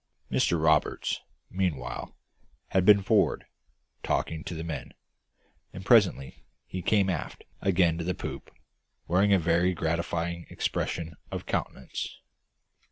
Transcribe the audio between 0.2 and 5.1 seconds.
Mr Roberts, meanwhile, had been forward, talking to the men;